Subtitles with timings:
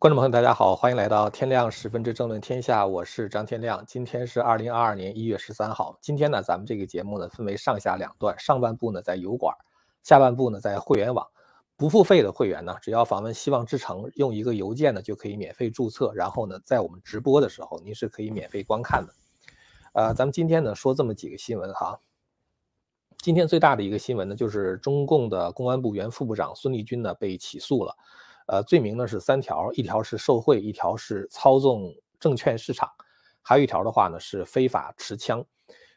[0.00, 3.84] 观众朋友，大家好，欢迎来到天亮十分之争论天下，我是张天亮。
[3.86, 5.94] 今天是二零二二年一月十三号。
[6.00, 9.54] 今天呢，咱们这个节目呢分为上下两段，上半部呢在油管，
[10.02, 11.26] 下半部呢在会员网。
[11.76, 19.12] 不付费的会员呢，只要访问希望之城，用一个邮件呢就可以免费注册，然后呢在我们直播的时候，您是可以免费观看的。
[19.92, 22.00] 呃，咱们今天呢说这么几个新闻哈。
[23.18, 27.94] 今天最大的一个新闻呢，就是中共的公安部原副部长孙立军呢被起诉了。
[28.50, 32.90] 呃，罪名呢是三条，一条是受贿，一条是操纵证券市场，
[33.42, 35.44] 还有一条的话呢是非法持枪。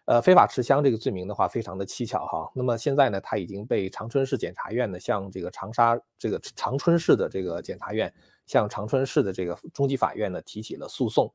[0.06, 2.52] 呃，非法持枪这个罪名的话非常的蹊跷哈。
[2.54, 8.14] 那么现在呢，他已经被长春市检察院呢向这个长沙这个长春市的这个检察院
[8.46, 11.34] 向长春市的这个中级法院呢提起了诉讼。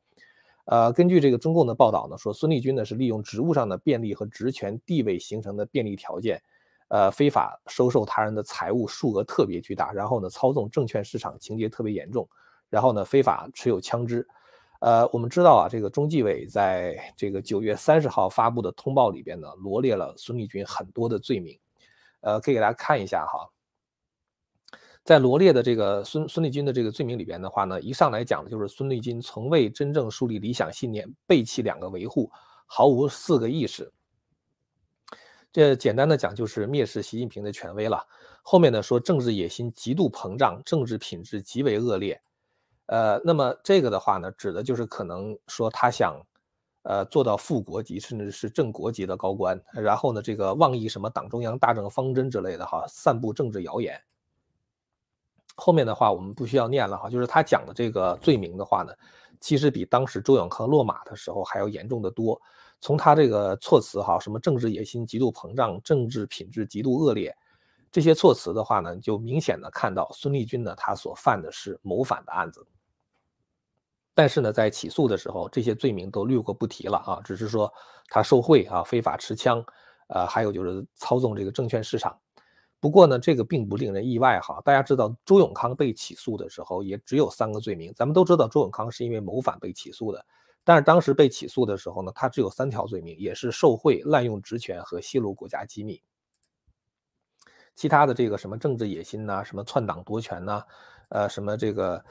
[0.67, 6.41] 呃，根据这个中共的报道呢，说孙立军呢是利用职务上的便利和职权地位形成的便利条件。
[6.89, 12.27] 呃，非法收受他人的财物，数额特别巨大，然后呢，操纵证券市场，情节特别严重，
[12.71, 14.27] 然后呢，非法持有枪支。
[14.81, 21.59] 呃，我们知道啊，这个中纪委在这个九月三十号发布的通报里边呢，罗列了孙立军很多的罪名。
[22.21, 23.47] 呃，可以给大家看一下哈，
[25.05, 32.31] 在罗列的这个孙孙立军的这个罪名里边的话呢，一上来讲的就是孙立军从未真正树立理想信念，背弃两个维护，
[32.67, 33.93] 毫无四个意识。
[35.53, 38.07] 这简单的讲就是蔑视习近平的权威了。
[38.43, 42.21] 后面呢说政治野心极度膨胀，政治品质极为恶劣。
[42.87, 46.19] 呃，那么这个的话呢，指的就是可能说他想，
[46.83, 54.01] 呃，做到副国级甚至是正国级的高官，然后呢这个妄议什么党中央大政方针之类的哈，散布政治谣言。
[55.55, 58.95] 后面的话我们不需要念了哈，就是他讲的这个罪名的话呢，
[59.41, 62.41] 其实比当时周永康落马的时候还要严重的多。
[62.81, 67.37] 从他这个措辞哈，什么政治野心极度膨胀，政治品质极度恶劣，
[67.91, 72.67] 这些措辞的话呢，就明显的看到孙立军呢，他所犯的是谋反的案子。
[74.15, 77.73] 但是呢，在起诉的时候，这些罪名都略过不提了啊，只是说
[78.09, 79.65] 他受贿啊，非法持枪，
[80.09, 82.19] 呃，还有就是操纵这个证券市场。
[82.81, 84.61] 不过呢，这个并不令人意外哈。
[84.65, 87.93] 大家知道周永康被起诉的时候，也只有三个罪名。
[87.97, 90.25] 咱们都知道周永康是因为谋反被起诉的。
[90.69, 95.99] 但是当时被起诉的时候呢，他只有三条罪名，也是受贿、滥用职权和泄露国家机密。
[97.75, 100.63] 其他的这个什么政治野心呐，什么篡党夺权呐，
[101.09, 102.05] 呃，什么这个，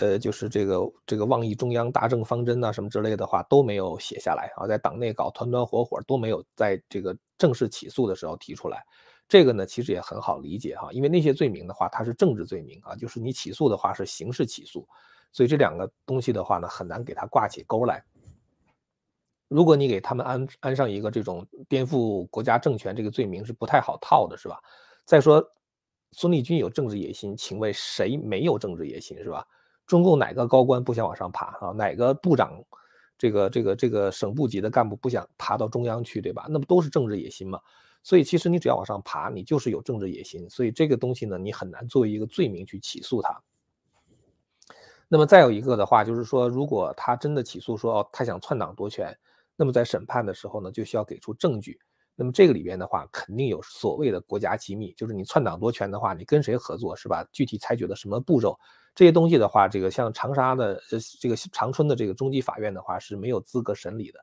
[0.00, 8.84] 呃，就是这个这个妄议中央大政方针呐，什么之类的话都没有写下来啊，在党内搞团团伙伙都没有在这个正式起诉的时候提出来。
[9.28, 14.84] 这个呢，其实也很好理解哈，因为那些罪名的话，它是政治罪名啊，就是你起诉的话是刑事起诉。
[15.32, 18.04] 所以这两个东西的话呢，很难给它挂起钩来。
[19.48, 24.60] 如果你给他们安安上一个这种颠覆国家政权这个罪名，是不太好套的，是吧？
[25.04, 25.44] 再说，
[26.12, 29.44] 孙立军有政治野心，请问谁没有政治野心，是吧？
[29.86, 31.72] 中共哪个高官不想往上爬啊？
[31.72, 32.62] 哪个部长，
[33.18, 36.46] 这个这个这个省部级的干部不想爬到中央去，对吧？
[36.48, 37.60] 那不都是政治野心吗？
[38.04, 40.48] 所以其实你只要往上爬，你就是有政治野心。
[40.48, 43.42] 所以这个东西呢，你很难作为一个罪名去起诉他。
[45.12, 49.12] 那么再有一个的话，就是说，如果他真的起诉说哦，他想篡党夺权，
[49.56, 51.76] 那么在审判的时候呢，就需要给出证据。
[52.14, 57.26] 那么这个里边的话，肯定有所谓的国家机密，就是你篡党夺权的话，你跟谁合作是吧？
[57.32, 58.56] 具体采取的什么步骤，
[58.94, 64.20] 这些东西的话，这个像长沙的呃这个长春的这个中级法院的话是没有资格审理的。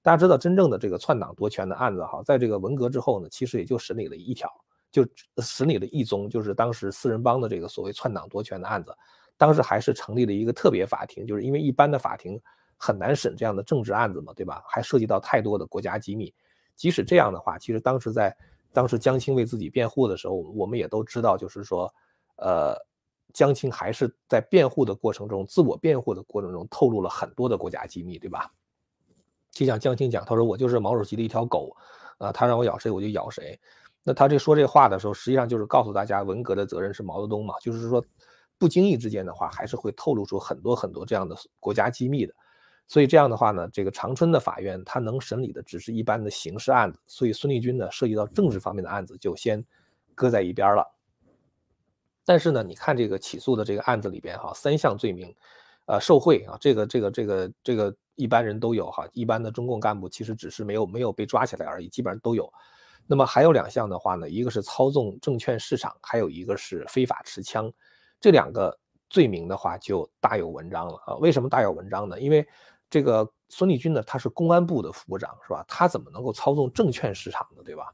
[0.00, 4.50] 大家知道，真正的这个篡党夺权的案子哈，在这个文革之后呢，其实也就审理了一条，
[4.90, 5.06] 就
[5.42, 8.96] 审理了一宗，就是当时四人帮的这个所谓篡党夺权的案子。
[9.40, 12.38] 当时还是成立了一个特别法庭，就是因为一般的法庭
[12.76, 14.62] 很难审这样的政治案子嘛，对吧？
[14.68, 16.30] 还涉及到太多的国家机密。
[16.76, 18.36] 即使这样的话，其实当时在
[18.70, 21.90] 当时江青为自己辩护的时候，我们也都知道，就是说，
[22.36, 22.76] 呃，
[23.32, 28.52] 江青还是在辩护的过程中，自我辩护的过程中透露了很多的国家机密，对吧？
[29.52, 31.74] 就像江青讲，他说我就是毛主席的一条狗，
[32.18, 33.58] 啊，他让我咬谁我就咬谁。
[34.04, 38.04] 那他这说这话的时候，实际上就是告诉大家，文革的责任是毛泽东嘛，就是说。
[38.60, 42.34] 不经意之间的话，还是会透露出很多很多这样的国家机密的，
[42.86, 49.64] 所以这样的话呢，这个长春的法院他能审理的只是一般的刑事案子，所以孙立军呢涉及到政治方面的案子就先
[50.14, 50.86] 搁在一边了。
[52.22, 55.34] 但是呢，你看这个起诉的这个案子里边哈，三项罪名，
[55.86, 62.52] 呃，受贿啊，这个这个这个这个一般人都有哈，一般的中共干部其实只是没有没有被抓起来而已，基本上都有。
[63.06, 67.72] 那么还有两项的话呢，一个是操纵证券市场，还有一个是非法持枪。
[68.20, 68.78] 这两个
[69.08, 71.14] 罪名的话就大有文章了啊！
[71.16, 72.20] 为什么大有文章呢？
[72.20, 72.46] 因为
[72.88, 75.64] 这个孙立军呢，他是公安部的副部长，是吧？
[75.66, 77.62] 他怎么能够操纵证券市场呢？
[77.64, 77.92] 对吧？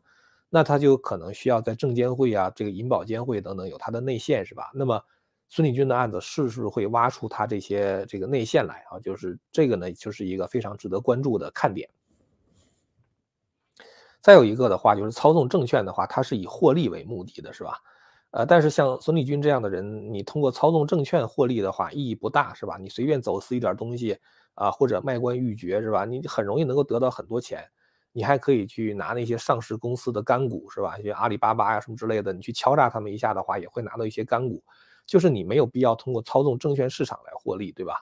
[0.48, 4.70] 那他就可能需要在证监会啊、这个银保监会等等有他的内线，是吧？
[4.74, 5.02] 那么
[5.48, 8.98] 孙立军的案子是不是会挖出他这些这个内线来啊？
[9.00, 11.88] 就是这个呢，就是一个非常值得关注的看点。
[14.20, 17.80] 再有一个的话，就是操纵证券的话，它是以获利为目的的，是吧？
[18.36, 22.76] 呃，但是像孙立军这样的人，你通过操纵证券获利的话，意义不大，是吧？
[22.78, 24.18] 你随便走私一点东西
[24.52, 26.04] 啊，或者卖官鬻爵，是吧？
[26.04, 27.66] 你很容易能够得到很多钱，
[28.12, 30.98] 你还可以去拿那些上市公司的干股，是吧？
[31.02, 34.62] 像阿里巴巴呀什么之类的，你去敲诈他们一下的话，也会拿到一些干股。
[35.06, 37.94] 就是你没有必要通过操纵证券市场来获利，对吧？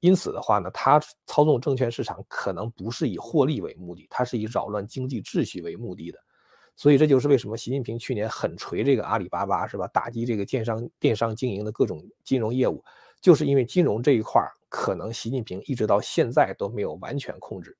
[0.00, 6.18] 因此的话呢，他操纵证券市场可能不是以获利为目的，他是以扰乱经济秩序为目的的。
[6.78, 9.88] 所以这就是为什么习近平去年狠锤这个阿里巴巴，是吧？
[9.88, 12.84] 打击这个电商电商经营的各种金融业务，
[13.20, 17.76] 就是因为金融这一块可能习近平一直到现在都没有完全控制。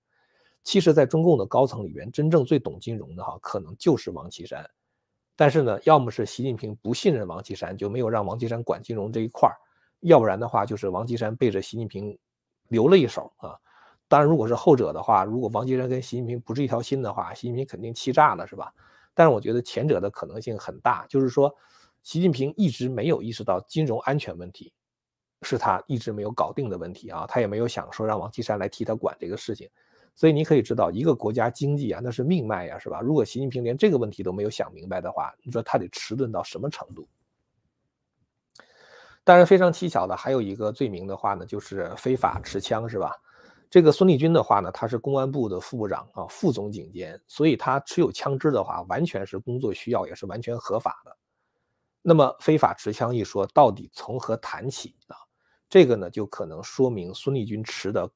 [0.65, 4.69] 其实，在中共的高层里边，真正最懂金融的哈，可能就是王岐山。
[5.37, 9.49] 但是呢，要么是习近平不信任王岐山，就没有让王岐山管金融这一块
[10.01, 12.19] 要不然的话，就是王岐山背着习近平
[12.67, 13.55] 留了一手啊。
[14.09, 18.75] 当然，如果是后者的话，如果王岐山跟习近平不是一条心的话，习近平肯定气炸了，是吧？
[19.19, 21.53] 但是我觉得前者的可能性很大，就是说，
[22.05, 24.73] 习近平一直没有意识到金融安全问题
[25.43, 29.69] 是他一直没有搞定的问题啊，他也没有想说让王岐山来替他管这个事情。
[30.15, 33.01] 所以你可以知道，一个国家经济啊，那是命脉呀，是吧？
[33.01, 37.09] 如果习近平连这个问题都没有想明白的话，你说他得迟钝到什么程度？
[39.25, 43.17] 当然，非常蹊跷的还有一个罪名的话呢，就是非法持枪，是吧？
[43.71, 51.17] 这个孙立军的话呢，他是公安部的副部长啊，副总警监，所以他持有枪支的话，完全是工作需要，也是完全合法的。
[52.01, 55.17] 那么非法持枪一说，到底从何谈起啊？
[55.69, 58.11] 这个呢，就可能说明孙立军持的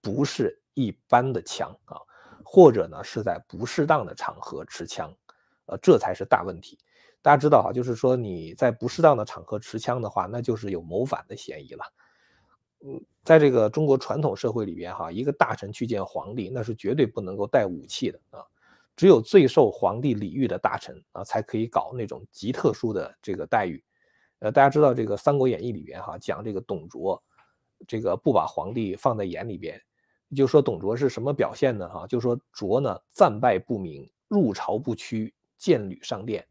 [0.00, 2.00] 不是一般的枪啊，
[2.44, 5.14] 或者呢是在不适当的场合持枪，
[5.66, 6.76] 呃，这才是大问题。
[7.22, 11.84] 大家知道哈，就是说你在不适当的场合持枪的话，那就是有谋反的嫌疑了。
[12.80, 18.40] 嗯，在这个中国传统社会里边哈，一个大臣去见皇帝，那是绝对不能够带武器的啊。
[18.96, 23.84] 只有最受皇帝礼遇的大臣啊，才可以搞那种极特殊的这个待遇。
[24.38, 27.22] 呃，大家知道这个《三国演义》里边哈，讲这个董卓，
[27.86, 29.78] 这个不把皇帝放在眼里边，
[30.34, 31.86] 就说董卓是什么表现呢？
[31.86, 36.46] 哈，就说卓呢战败不明，入朝不趋，见履上殿。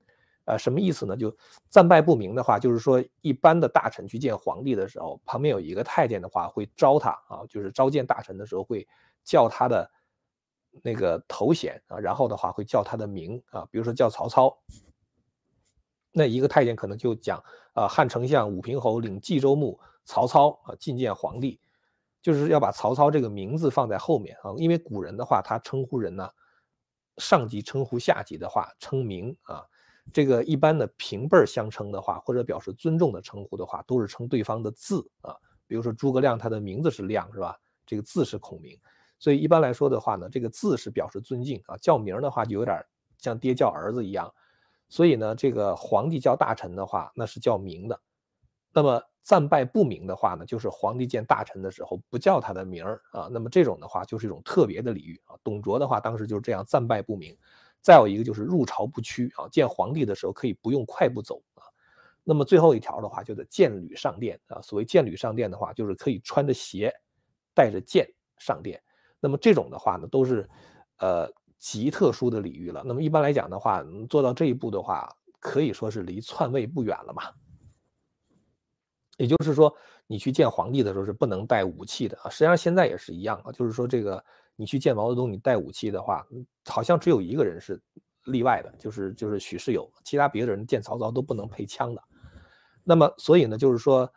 [0.47, 1.15] 呃，什么意思呢？
[1.17, 1.35] 就
[1.69, 8.87] 战败不明的话，就是说一般的大臣去见皇帝的时候，旁边有一个太监的话会招他啊，就是召见大臣的时候会
[9.25, 9.91] 叫他的
[10.81, 14.57] 那个头衔啊，然后的话会叫他的名啊，比如说叫曹操，
[16.13, 21.59] 那一个太监可能就讲啊，汉丞相武平侯领冀州牧曹操啊觐见皇帝，
[22.21, 26.29] 就是要把曹操这个名字放在后面啊，因为古人的话他称呼人呢，
[27.17, 29.65] 上级称呼下级的话称名啊。
[30.13, 35.35] 这个一般的平辈相称的话，或者表示尊重的称呼的话，都是称对方的字啊。
[35.67, 37.57] 比如说诸葛亮，他的名字是亮，是吧？
[37.85, 38.77] 这个字是孔明，
[39.19, 41.77] 所以一般来说的话呢，这个字是表示尊敬啊。
[41.77, 42.81] 叫名的话就有点
[43.17, 44.33] 像爹叫儿子一样。
[44.89, 47.99] 所以呢，这个皇帝叫大臣的话，那是叫名的。
[48.73, 53.27] 那么战败不明的话呢，就是皇帝见大臣的时候不叫他的名儿啊。
[53.31, 55.35] 那么这种的话就是一种特别的礼遇啊。
[55.43, 57.37] 董卓的话当时就是这样战败不明。
[57.87, 61.63] 再有一个就是入朝不趋啊，见皇帝的时候可以不用快步走啊。
[62.21, 64.61] 那么最后一条的话，就是见履上殿啊。
[64.61, 66.93] 所谓见履上殿的话，就是可以穿着鞋，
[67.53, 68.05] 带着剑
[68.39, 68.83] 上殿。
[69.21, 70.49] 那么这种的话呢，都是
[70.97, 72.83] 呃极特殊的礼遇了。
[72.85, 77.23] 那么一般来讲的话，做到这一步的话，可以说是离篡位不远了嘛。
[79.15, 79.73] 也就是说，
[80.07, 82.29] 你去见皇帝的时候是不能带武器的啊。
[82.29, 84.21] 实际上现在也是一样啊，就是说这个。
[84.57, 86.27] 你去见毛泽东，你带武器的话，
[86.65, 87.79] 好像只有一个人是
[88.25, 92.03] 例外的，就是就是许世友，其他别的人见曹操都不能配枪的。
[92.83, 94.11] 那么，所以呢，就是说，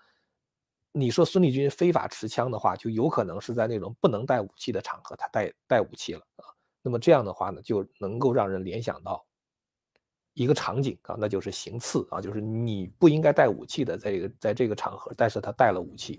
[0.93, 6.45] 你说孙立军非法持枪的话，就有可能是在那种不能带武器的场合，他带带武器了啊。
[6.83, 9.23] 那么这样的话呢，就能够让人联想到
[10.33, 16.19] 一个场景啊，那就是行刺啊，就是你不应该带武器的，在这个在这个场合，但是他带了武器。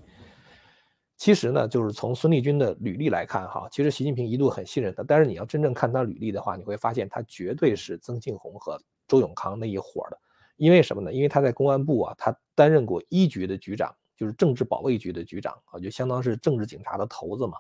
[1.22, 5.04] 其实呢，就是从孙立军的履历来看，哈，其实习近平一度很信任他。
[5.04, 8.76] 但是你要真正看他履历的话，你会发现他绝对是曾庆红和
[9.08, 10.18] 周永康那一伙的。
[10.58, 11.14] 因为什么呢？
[11.14, 17.56] 因为他在公安部啊，他担任过一局的局长，就是政治保卫局的局长啊，就相当是政治警察的头子嘛。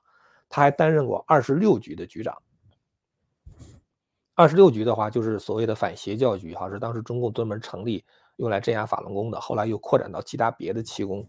[0.50, 2.36] 他还担任过二十六局的局长。
[4.34, 8.03] 二十六局的话，就是所谓的反邪教局，哈，是当时中共专门成立
[8.38, 11.24] 用来镇压法轮功的，后来又扩展到其他别的气功。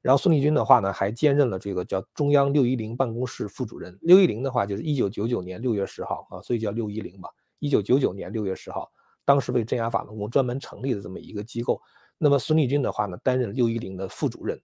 [0.00, 3.98] 然后孙立军的话呢，还兼任了这个叫中央六一零办公室副主任。
[4.00, 7.28] 六一零的话就是一九九九年六月十号啊，所以叫六一零吧。
[7.58, 8.90] 一九九九年六月十号，
[9.24, 11.80] 当时为镇压法轮功专门成立的这么一个机构。
[12.16, 14.60] 那么孙立军的话呢，担任六一零的副主任。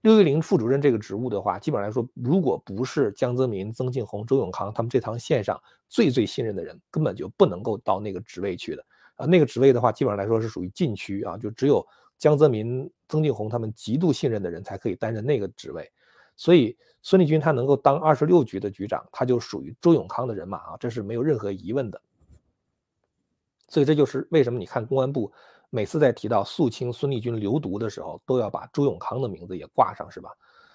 [0.00, 8.84] 六一零副主任这个职务的话，基本上来说，如果不是江泽民、曾庆红、周永康他们这趟线上最最信任的人，根本就不能够到那个职位去的
[9.14, 9.26] 啊。
[9.26, 11.86] 那个职位的话，基本上来说是属于禁区啊，就只有
[12.18, 15.90] 江泽民、曾庆红他们极度信任的人才可以担任那个职位。
[16.36, 22.00] 所以孙立军他能够当二十六局的局长，他就属于周永康的人马啊，这是没有任何疑问的。
[23.68, 25.32] 所以这就是为什么你看公安部。
[25.74, 30.30] 每次在提到肃清孙立军流毒的时候，都要把周永康的名字也挂上，是吧？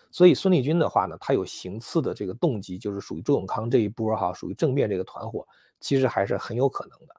[0.10, 5.48] 所以孙立军的话呢，他有行刺的这个动机，就是属于周永康这一波哈，属于正面这个团伙，
[5.79, 7.15] 其实还是很有可能的。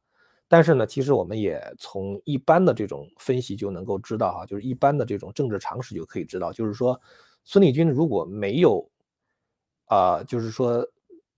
[0.49, 7.01] 但是呢，其实我们也从一般的这种分析就能够知道哈，就是一般的这种政治常识就可以知道，就是说
[7.45, 8.91] 孙立军如果没有，
[9.87, 10.87] 啊，就是说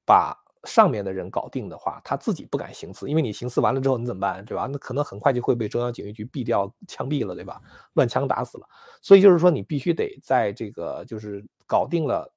[0.07, 0.37] 把。
[0.65, 4.69] 上面的人搞定的话，他自己不敢行刺，因为你行刺完了之后你怎么办，对吧？
[4.71, 7.59] 那可能很快就会被中央警卫局毙掉、枪毙了，对吧？
[7.95, 8.69] 乱枪打死了。
[9.01, 12.31] 所以就是说，你必须得在这个就是搞定了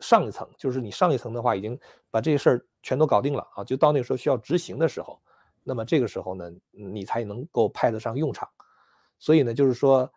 [0.00, 1.80] 上一层，就是你上一层的话已经
[2.10, 5.18] 把这些事儿全都搞定了啊，就到那个时候需要执行的时候，
[5.66, 8.48] 那么这个时候呢，你才能够派得上用场。
[9.18, 10.08] 所以呢，就是说。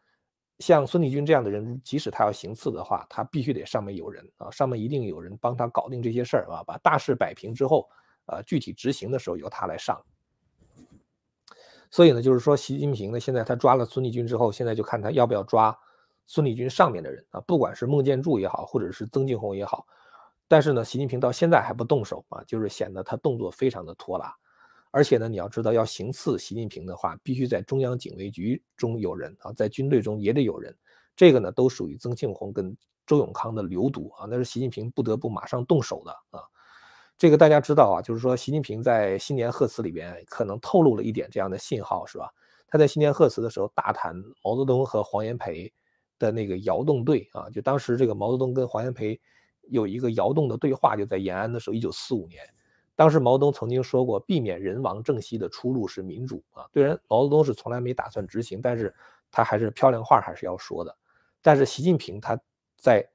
[0.60, 7.90] 像孙立军这样的人，即使他要行刺的话，他必须得上面有人啊，上面一定有人帮他搞定这些事儿啊，把大事摆平之后，
[8.26, 9.98] 呃，具体执行的时候由他来上。
[11.90, 15.74] 所以呢，就是说习近平呢，现在他抓了孙立军之后，现在就看他要不要抓
[16.28, 19.88] 孙立军上面的人啊，不管是孟建柱也好，或者是曾庆红也好，
[20.50, 24.36] 但是呢，习近平到现在还不动手啊，就是显得他动作非常的拖拉。
[24.92, 30.76] 而且呢，你要知道，要行刺习近平的话，必须在中央警卫局中有人啊，在军队中也得有人。
[31.16, 36.42] 这个呢，都属于曾庆红跟周永康的流毒啊，那是习近平不得不马上动手的啊。
[37.18, 42.32] 这个大家知道啊，就是说，习近平在新年贺词里边可能透露了一点这样的信号，是吧？
[42.68, 45.72] 他在新年贺词的时候大谈毛泽东和黄炎培
[46.18, 49.20] 的那个窑洞队啊，就当时这个毛泽东跟黄炎培
[49.70, 52.42] 有一个窑洞的对话，就在延安的时候，一九四五年。
[53.00, 56.68] 当时毛泽东曾经说过，避免人亡政息的出路是民主啊。
[56.74, 58.94] 虽然毛泽东是从来没打算执行，但是
[59.32, 60.94] 他还是漂亮话还是要说的。
[61.42, 62.38] 但是习近平他
[62.76, 63.10] 在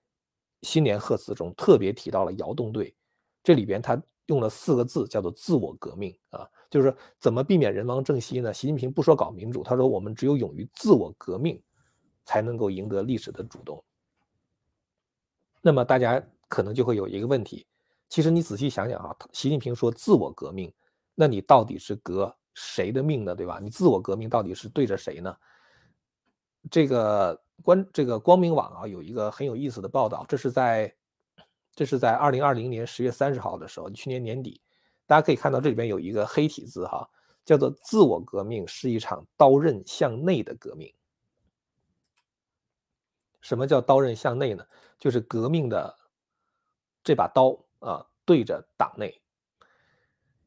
[0.63, 2.97] 新年贺词中特别提到了窑洞队，
[3.43, 8.55] 这里边他用了四个字，叫做自我革命啊，就是说怎么避免人亡政息呢？
[8.55, 11.63] 习近平不说搞民主，他说我们只有勇于自我革命，
[12.25, 13.85] 才能够赢得历史的主动。
[15.61, 17.67] 那么大家可能就会有一个问题。
[18.15, 20.73] 其实你仔细想想啊，习近平说自我革命，
[21.17, 23.35] 那你到底是革谁的命呢？
[23.35, 23.59] 对吧？
[23.61, 25.37] 你自我革命到底是对着谁呢？
[26.71, 30.95] 这个关这个光明网啊有一个很有意思的报道，这是在
[31.75, 34.61] 这是在二零二零年十月三十号的时候，去年年底，
[35.09, 37.11] 大家可以看到这里边有一个黑体字哈，
[37.45, 40.95] 叫做“自我革命是一场刀刃向内的革命”。
[43.43, 44.65] 什么叫刀刃向内呢？
[45.01, 45.93] 就是革命的
[47.03, 47.59] 这把刀。
[47.85, 49.21] 啊，对着党内。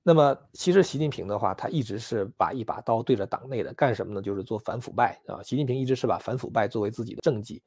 [0.03, 4.21] 那么，其实习近平的话，他一直是把一把刀对着党内的，干什么呢？
[4.21, 5.43] 就是做反腐败啊。
[5.43, 7.61] 习近平一直是把反腐败作为自己的政绩，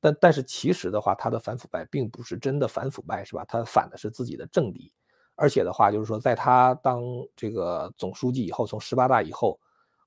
[0.00, 3.44] 但但是其实的话，他的反腐败并不是真的反腐败，是吧？
[3.48, 4.92] 他反的是自己的政敌。
[5.34, 7.02] 而且的话，就是说，在他当
[7.34, 9.58] 这个总书记以后，从十八大以后，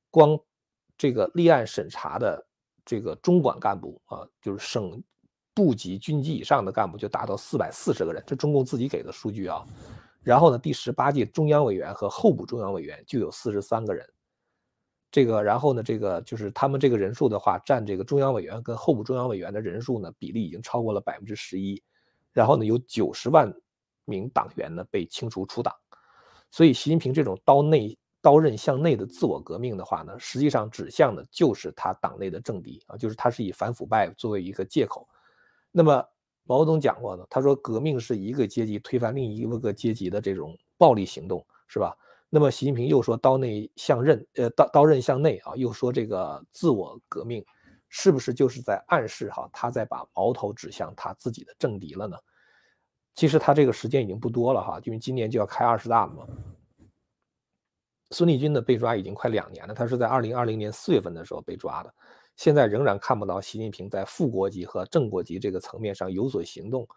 [0.09, 0.39] 光
[0.97, 2.47] 这个立案审查的
[2.85, 5.03] 这个中管干部啊，就是省。
[5.55, 9.65] 部级、军级以上的干部就达到四百四十个人，这中共自己给的数据啊。
[10.21, 14.07] 然后呢，第十八届中央委员和候补中央委员就有四十三个人。
[15.11, 21.81] 这个，然后呢，这个就是他们这个人数的话，占这个中央委员跟候补中央委员的人数呢比例已经超过了百分之十一。
[22.33, 23.49] 然后呢，有九十万
[24.03, 25.73] 名党员呢被清除出党。
[26.51, 35.07] 所以，习近平这种刀内刀刃向内的自我革命的话呢，实际上指向的就是他党内的政敌啊，就是他是以反腐败作为一个借口。
[35.77, 36.01] 那么
[36.43, 41.93] 毛泽东讲过呢，他说革命是一个阶级推翻另一个阶级的这种暴力行动，是吧？
[42.29, 47.43] 那么习近平又说刀内向刃，呃，刀刀刃向内啊，又说这个自我革命，
[47.89, 52.17] 是不是就是在暗示哈，他在把矛头指向他自己的政敌了呢？
[53.13, 56.25] 其实他这个时间已经不多了哈，因为今年就要开二十大了嘛。
[58.11, 61.93] 孙立军的被抓已经快两年了，他是在二零二零年四月份的时候被抓的。
[62.35, 66.87] 现在仍然看不到习近平在副国级和正国级这个层面上有所行动。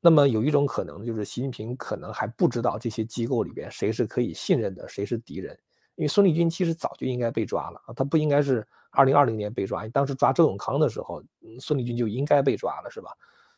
[0.00, 5.58] 那么有一种可能，就是习近平可能还不知道这些机构里边谁是可以信任的，谁是敌人。
[5.96, 11.22] 因为孙立军其实早就应该被抓了啊，他不应该是二零二零年被抓，当时抓周永康的时候，
[11.60, 13.10] 孙立军就应该被抓了，是吧？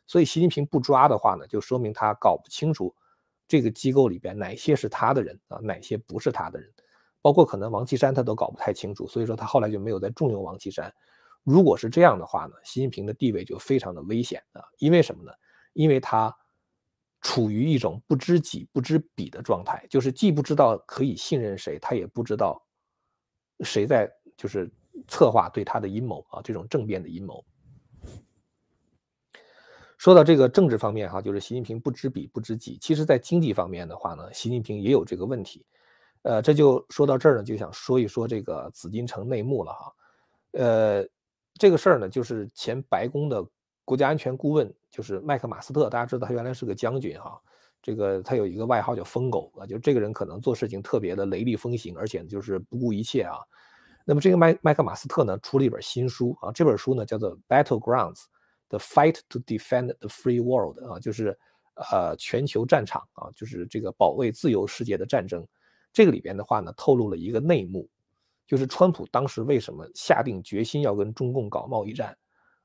[0.06, 2.94] 所以习近平不抓的话呢，就说明他搞不清楚
[3.48, 6.70] 这个机构里边哪些是他的人啊，哪些不是他的人。
[7.26, 10.94] 包括可能王岐山他都搞不太清楚，所以说他后来就没有再重用王岐山。
[11.42, 14.62] 如果是这样的话呢，习近平的地位就非常的危险啊！
[14.78, 15.32] 因为什么呢？
[15.72, 16.32] 因为他
[17.20, 22.64] 处于一种不知己不知彼的状态，就是既不知道可以信任谁，他也不知道
[23.64, 24.72] 谁在就是
[25.08, 27.44] 策划对他的阴谋啊，这种政变的阴谋。
[29.98, 32.78] 说到这个政治方面哈，就是习近平不知彼不知己。
[32.80, 35.66] 其实，在经济方面的话呢，习近平也有这个问题。
[36.26, 39.92] 呃，这就说到这儿呢，就想说一说这个紫禁城内幕了哈。
[40.54, 41.08] 呃，
[41.54, 43.46] 这个事儿呢，就是前白宫的
[43.84, 47.40] 国家安全顾问，就是麦克马斯特，大家知道他原来是个将军哈。
[47.80, 53.38] 这个他有一个外号叫疯狗啊，就这个人可能做事情特别的雷厉风行，而且就是不顾一切啊。
[54.04, 58.14] 那么这个麦麦克马斯特呢，出了一本新书啊，这本书呢叫做《Battlegrounds》。
[58.68, 61.38] The fight to defend the free world 啊，就是
[61.92, 65.46] 呃全球战场啊，就是这个保卫自由世界的战争。
[65.96, 67.88] 这个里边的话呢，透露了一个内幕，
[68.46, 72.14] 就是川普当时为什么下定决心要跟中共搞贸易战，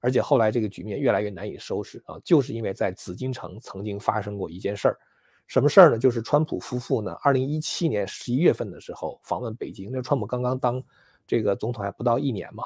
[0.01, 4.99] 而且后来这个局面越来越难以收拾啊，就是因为在紫禁城曾经发生过一件事儿。
[5.47, 5.97] 什么事儿呢？
[5.97, 10.83] 就是川普夫妇呢，二零一七年十一月份的时候访问北京，那川普刚刚当
[11.25, 12.65] 这个总统还不到一年嘛。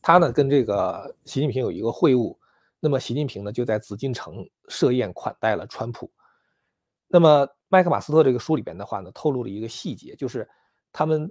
[0.00, 2.36] 他呢跟这个习近平有一个会晤，
[2.78, 6.08] 那么习近平呢就在紫禁城设宴款待了川普。
[7.08, 10.48] 那么麦克马斯特这个书里边的话呢，透露了一个细节，就是
[10.92, 11.28] 他们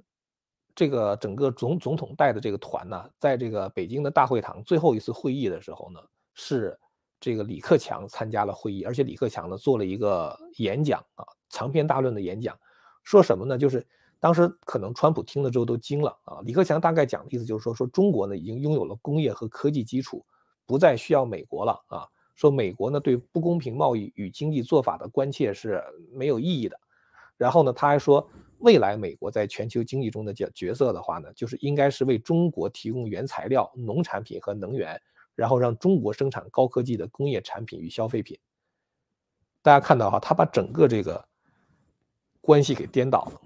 [0.76, 6.02] 这个整个总总统带的这个团呢，在这个北京的大会堂最后一次会议的时候呢，
[6.34, 6.78] 是
[7.18, 12.60] 这个李克强参加了会议，而且李克强呢做了一个演讲啊，长篇大论的演讲，
[13.04, 13.58] 说什么呢？
[13.58, 13.88] 就是。
[14.20, 16.40] 当时可能川普听了之后都惊了啊！
[16.46, 20.26] 李克强大概讲的意思就是说，说中国呢已经拥有了工业和科技基础，
[20.66, 22.08] 不再需要美国了啊。
[22.36, 26.80] 说美国呢对不公平贸易与经济做法的关切是没有意义的。
[27.38, 28.26] 然后呢，他还说，
[28.60, 35.02] 未来美国在全球经济中的角角色的话呢，就是应该是为中国提供原材料、农产品和能源，
[35.36, 38.38] 然后让中国生产高科技的工业产品与消费品。
[39.62, 41.26] 大家看到哈，他把整个这个
[42.40, 43.42] 关系给颠倒了。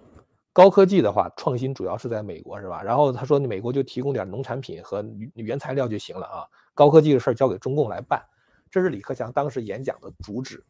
[0.52, 2.84] 高科技的话，创新主要是在美国，是吧？
[2.84, 5.04] 然后他说，美国就提供点农产品和
[5.36, 6.46] 原材料就行了啊。
[6.74, 8.22] 高科技的事儿交给中共来办，
[8.70, 10.64] 这是李克强当时演讲的主旨。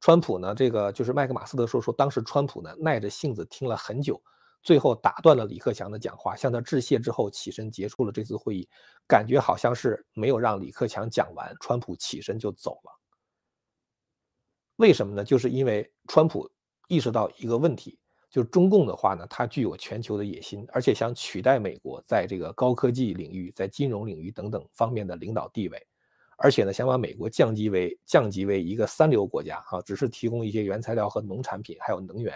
[0.00, 4.20] 川普呢，这个就是麦克马斯特说说，当时川普呢耐着性子听了很久，
[4.62, 8.68] 最后打断了李克强的讲话，向他致谢之后起身结束了这次会议，
[9.06, 12.98] 感觉好像是没有让李克强讲完，川普起身就走了。
[14.76, 15.22] 为什么呢？
[15.22, 16.50] 就是因为川普。
[16.88, 17.98] 意识到一个问题，
[18.28, 25.86] 就是中共的话呢，它具有全球的野心，而且想取代美国在这个高科技领域、在金融领域等等方面的领导地位，
[26.42, 32.34] 而且呢，想把美国降级为降级为一个三流国家，啊，只是提供一些原材料和农产品，还有能源，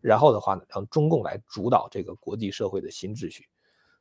[0.00, 3.46] 然后的话呢，让中共来主导这个国际社会的新秩序。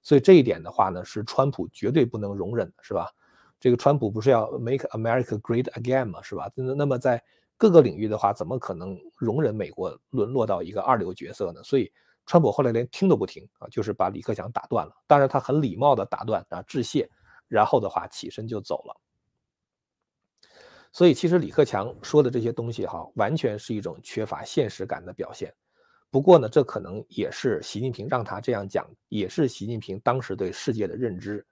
[0.01, 3.08] 所以这一点的话呢，是川普绝对不能容忍的，是吧？
[3.60, 6.21] 这个川普不是要 Make America Great Again 吗？
[6.23, 6.51] 是吧？
[6.55, 7.23] 那那么在
[7.55, 11.63] 各个领域的话，怎么可能容忍美国沦落到一个二流角色呢？
[11.63, 11.91] 所以，
[12.25, 14.93] 川普后来连听都不听啊，就是把李克强打断了。
[15.08, 17.08] 当然，他很礼貌的打断啊，致谢，
[17.47, 18.95] 然后的话起身就走了。
[20.95, 25.53] 所以，其实李克强说的这些东西哈，完全是一种缺乏现实感的表现。
[26.10, 31.45] 不过呢，这可能也是习近平让他这样讲，也是习近平当时对世界的认知。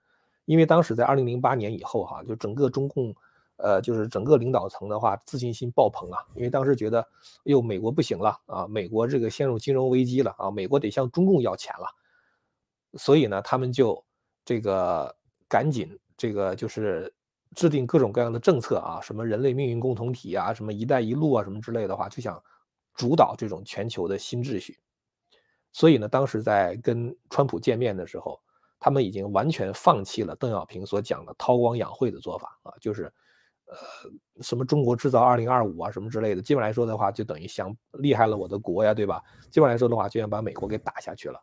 [0.46, 3.14] 因为当时在二零零八年以后哈，就整个中共。
[3.56, 7.06] 呃，就是整个领导层的话，自信心爆棚啊，因为当时觉得，
[7.44, 11.86] 哟，美国不行了啊，美国这个陷入金融危机了啊，美国得向中共要钱了，
[12.94, 14.04] 所以呢，他们就
[14.44, 15.14] 这个
[15.48, 17.14] 赶紧这个就是
[17.54, 22.42] 制定各种各样的政策啊，什么人类命运共同体啊，什么一带一路啊，什么之类的话，就想
[22.94, 24.78] 主导这种全球的新秩序。
[25.72, 28.40] 所以呢，当时在跟川普见面的时候，
[28.78, 33.12] 他们已经完全放弃了邓小平所讲的韬光养晦的做法啊，就是。
[33.66, 39.22] 呃，什么中国制造二零二五啊，什么之类的，基本来说的话，就等于想厉害了我的国呀，对吧？
[39.50, 41.42] 基本来说的话，就想把美国给打下去了。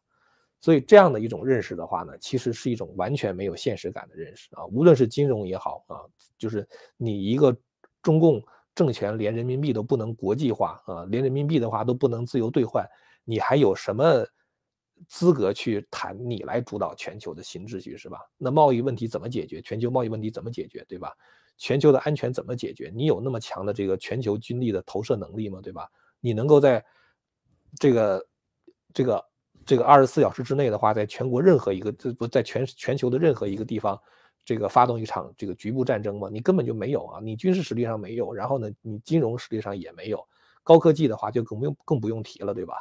[0.61, 4.65] 所以这样的一种认识的话呢，其实是一种完全没有现实感的认识啊。
[4.67, 6.05] 无论是金融也好啊，
[6.37, 6.65] 就是
[6.97, 7.55] 你一个
[8.01, 8.41] 中共
[8.75, 12.87] 政权连人民币都不能国际化啊，连人民币的话都不能自由兑换，
[13.25, 14.25] 你还有什么
[15.07, 18.19] 资格去谈你来主导全球的新秩序是吧？
[18.37, 19.61] 那贸易问题怎么解决？
[19.63, 20.85] 全球贸易问题怎么解决？
[20.87, 21.11] 对吧？
[21.57, 22.91] 全球的安全怎么解决？
[22.95, 25.59] 你有那么强的这个全球军力的投射能力吗？
[25.61, 25.89] 对吧？
[26.19, 26.85] 你能够在
[27.79, 28.27] 这个
[28.93, 29.23] 这个
[29.65, 33.99] 这个二十四小时之内的话，在全国任何一个这不在全全球的任何一个地方，
[34.43, 36.27] 这个发动一场这个局部战争吗？
[36.31, 37.19] 你根本就没有啊！
[37.21, 40.27] 你军事实力上没有，然后呢，你金融实力上也没有，
[40.63, 42.75] 高科技的话就更不用更不用提了，对吧？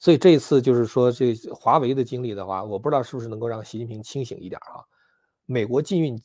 [0.00, 4.82] 所以这一次就是说这华为的经历的话，我不知道是不是能够让习近平清醒一点啊？
[5.46, 6.20] 美国禁运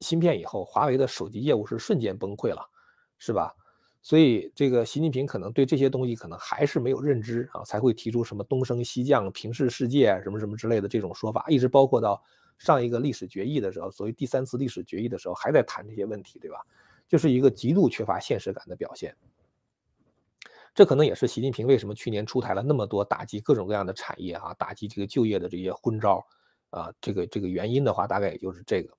[0.00, 2.68] 芯片以后，华为的手机业务是瞬间崩溃了，
[3.18, 3.54] 是吧？
[4.06, 12.22] 所以这个习近平可能对这些东西可能还是没有认知啊，才会提出什么东升西降、平视世界什么什么之类的这种说法，一直包括到
[12.56, 16.58] 上一个历史决议的时候，所谓第三次历史决议的时候，还在谈这些问题，对吧？
[17.08, 19.12] 就是一个极度缺乏现实感的表现。
[20.72, 26.24] 这可能也是习近平为什么去年出台了那么多打击各种各样的产业哈，打击这个就业的这些昏招
[26.70, 28.96] 啊，这个这个原因的话，大概也就是这个。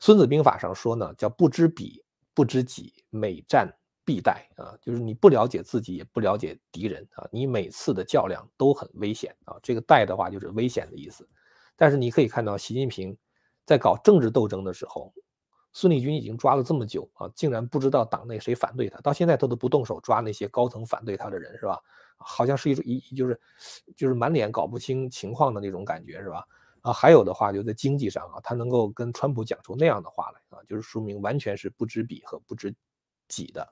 [0.00, 2.02] 孙子兵法上说呢，叫不知彼
[2.32, 3.70] 不知己，每战。
[4.06, 9.56] 必殆啊，就是你不了解自己，也不了解敌人啊，你每次的较量都很危险啊。
[9.62, 11.28] 这个“殆”的话就是危险的意思。
[11.74, 13.14] 但是你可以看到，习近平
[13.66, 15.12] 在搞政治斗争的时候，
[15.72, 21.78] 孙立军已经抓了这么久啊，竟然不知道党内谁反对他，到现在他都不动手抓那些高层反对他的人，是吧？
[22.16, 23.38] 好像是一种一就是
[23.94, 26.46] 就是满脸搞不清情况的那种感觉，是吧？
[26.80, 32.72] 啊，还有的话就在经济上啊，他能够跟川普讲出那样的话来啊，就是说明完全是不知彼和不知
[33.28, 33.68] 己的。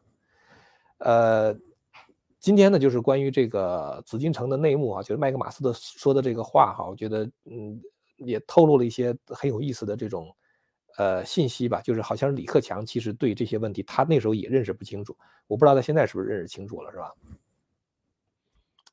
[0.99, 1.55] 呃，
[2.39, 7.81] 今天呢，就是关于这个紫禁城的内幕啊，就是麦克马斯的说的这个话哈，我觉得嗯，
[8.17, 10.35] 也透露了一些很有意思的这种
[10.97, 17.13] 呃信息吧，就是好像李克强其实对这些问题他那时候也认识不清楚，我不知道他现在是不是认识清楚了，是吧？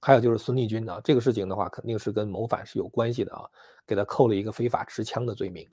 [0.02, 3.48] 还有就是孙立军呢，这个事情的话肯定是跟谋反是有关系的啊，
[3.86, 5.70] 给他扣了一个非法持枪的罪名。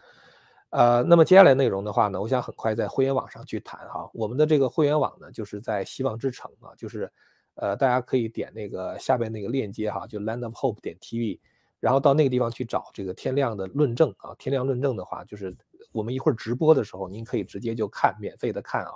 [0.70, 4.08] 呃，那么接下来内容的话呢，我想很快在会员网上去谈哈。
[4.12, 7.10] 我们的这个会员网呢，就是在希望之城啊，就是
[7.54, 11.40] 呃，大家可以点那个下边那个链接哈，就 Land of Hope 点 TV，
[11.80, 14.34] 然后到那个地方去找这个天亮的论证啊。
[14.38, 15.56] 天亮论证的话，就是
[15.90, 18.92] 我们一会儿直播的时候，您可以直接就看，免费的看啊。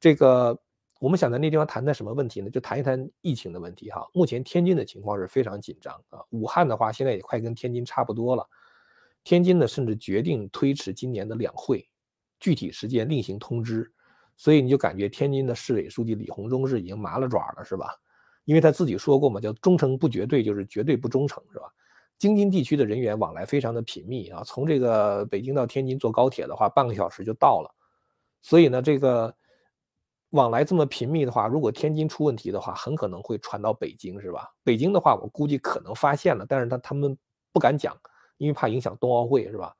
[0.00, 0.58] 这个
[0.98, 2.50] 我们想在那地方谈谈什么问题呢？
[2.50, 4.04] 就谈一谈疫情的问题哈。
[4.12, 8.44] 目前天津的情况是非常紧张啊，武汉的话现在也快跟天津差不多了。
[9.24, 11.88] 天津呢，甚至决定推迟今年的两会，
[12.40, 13.92] 具体时间另行通知。
[14.36, 17.92] 所以你就感觉天津的市委书记李鸿忠是已经麻了爪了，是吧？
[18.44, 21.64] 因为他自己说过嘛，叫忠诚不绝对，就是绝对不忠诚，是吧？
[22.18, 27.74] 京津地区的人员往来非常的频密啊，从这个北京到天津坐高铁的话，半个小时就到了。
[28.40, 29.34] 所以呢，这个
[30.30, 34.48] 往来这么频密的话，如果天津出问题的话，很可能会传到北京，是吧？
[34.62, 37.18] 北京的话，我估计可能发现了，但是他他们
[37.52, 37.96] 不敢讲。
[38.38, 39.76] 因为怕影响冬奥会是吧？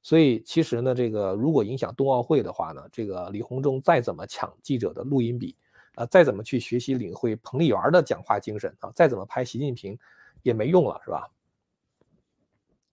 [0.00, 5.56] 所以其实呢，这个如果影响冬奥会的话呢，这个李鸿忠再怎么抢记者的录音笔，
[5.96, 9.98] 啊，再怎么去学习领会彭丽媛的讲话精神啊，再怎么拍习近平，
[10.42, 11.28] 也没用了是吧？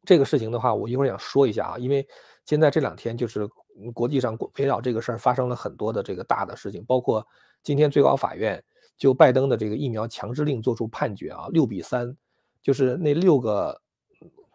[0.04, 2.06] 这个事情的话，我一会儿想说一下啊，因为
[2.44, 3.48] 现在这两天就是
[3.94, 7.26] 国际上围绕这个事儿发生了很多的这个大的事情，包括
[7.62, 8.62] 今天最高法院
[8.98, 12.18] 就拜登的这个疫苗强制令作出判决啊，六比三，
[12.64, 13.80] 就是那六个。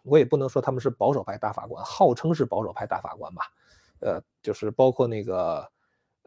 [0.02, 3.42] 我也不能说他们是保守派大法官，号称是保守派大法官吧，
[4.00, 5.70] 呃，就是包括那个，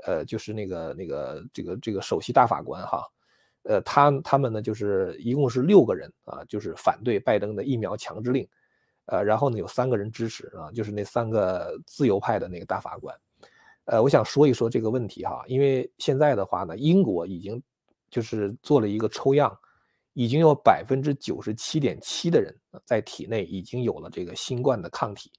[0.06, 3.04] 呃，就是那个那个这个这个首席大法官哈，
[3.64, 8.48] 呃，他他们呢就是一共是六个人啊，就是反对拜登的疫苗强制令，
[9.06, 13.16] 呃，然后呢有三个人支持啊，就是那三个自由派的那个大法官，
[13.86, 17.62] 呃，我想说一说这个问题哈，因为现在的话呢，英国已经
[18.10, 19.58] 就是做了一个抽样。
[20.14, 25.32] 已经有百分之九十七点七的人在体内已经有了这个新冠的抗体，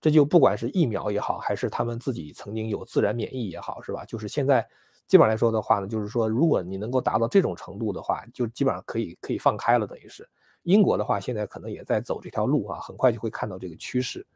[0.00, 4.04] 这就不管是疫苗也好，还是他们自己曾经有自然免疫也好，是吧？
[4.04, 4.66] 就是现在
[5.06, 10.28] 基本上来说的话呢，就是说如果你能够达到这种程度的话，就基本上可以可以放开了，等于是
[10.64, 14.26] 英国的话，现在可能也在走这条路啊，很快就会看到这个趋势，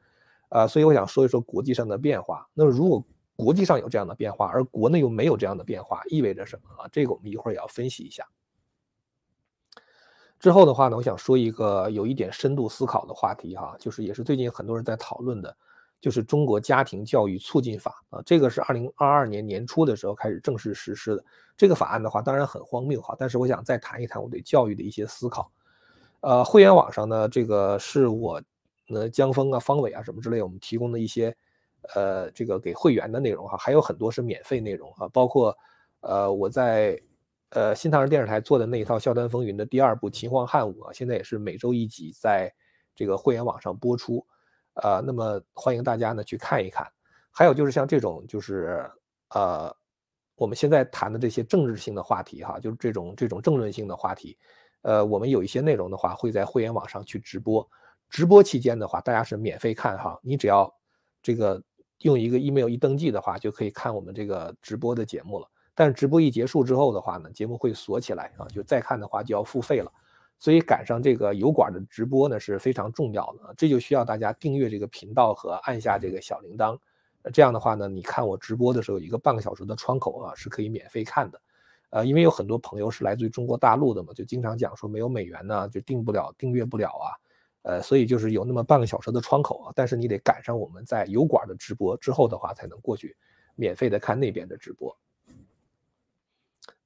[0.48, 2.48] 呃，所以我想说一说国际上的变化。
[2.55, 3.05] 那么如果
[3.37, 6.88] 国际上有这样的变化，而国内又没有这样的变化，意味着什么啊？
[6.90, 8.26] 这个我们一会儿也要分析一下。
[10.42, 15.57] 之后的话呢，我想说一个有一点深度思考的话题哈，就是也是最近很多人在讨论的，
[16.00, 21.24] 就是中国家庭教育促进法啊，这个是二零二二年年初的时候开始正式实施的。
[21.57, 25.48] 这个法案的话，当然很荒谬哈，但是我想再谈一谈我对教育的一些思考。
[26.22, 28.42] 呃，会员网上呢，这个是我
[28.88, 31.33] 呃江峰啊、方伟啊什么之类，我们提供的一些
[31.94, 35.57] 呃这个给会员的内容哈，还有很多是免费内容啊，包括
[36.00, 37.00] 呃我在。
[37.54, 42.50] 呃，新唐人电视台做的那一套《笑谈风云》的第二部《秦皇汉武》啊，现在也是每周一集在
[42.94, 44.26] 这个会员网上播出，
[44.74, 46.90] 呃，那么欢迎大家呢去看一看。
[47.30, 48.90] 还有就是像这种就是
[49.34, 49.70] 呃
[50.34, 54.38] 我们现在谈的这些政治性的话题哈，就是这种这种政论性的话题，
[54.80, 57.68] 呃，我们有一些内容的话会在会员网上去直播，
[58.08, 60.74] 直播期间的话大家是免费看哈，你只要
[61.22, 61.62] 这个
[61.98, 65.46] 用一个 email 一登记的话就可以看我们这个直播的节目了。
[65.74, 69.90] 但是直播一结束之后的话呢，节目会锁起来啊，就再看的话就要付费了。
[70.38, 76.76] 所以赶上这个油管的直播呢是非常重要的，这就需要大家订阅这个频道和按下这个小铃铛。
[77.32, 81.40] 这样的话呢，你看我直播的时候一个半个小时的窗口啊，是可以免费看的。
[81.90, 87.14] 呃，因为有很多朋友是来自于中国大陆的嘛，就经常讲说没有美元呢，就订不了、订阅不了啊。
[87.62, 93.16] 呃，所以就是有那么半个小时的窗口啊，但是你得赶上我们在油管的直播之后的话，才能过去
[93.54, 94.92] 免费的看那边的直播。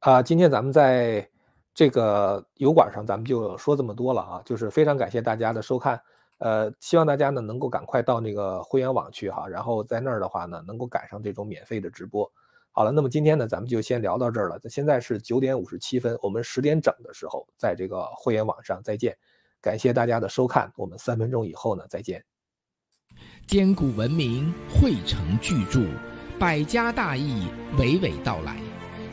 [0.06, 1.28] 啊，今天咱们在
[1.74, 6.00] 这个油管上，咱们就说这么多了啊，就是非常感谢大家的收看。
[6.38, 12.30] 呃，希望大家呢能够赶快到那个会员网去哈，然后在那儿的话呢，能够赶上这种免费的直播。
[12.70, 14.60] 好了，那么今天呢，咱们就先聊到这儿了。
[14.68, 19.18] 现在是九点五十七分，我们十点整的时候在这个会员网上再见。
[19.60, 22.24] 感谢大家的收看，我们三分钟以后呢再见。
[23.48, 25.80] 千古文明汇成巨著，
[26.38, 28.75] 百家大义娓娓道来。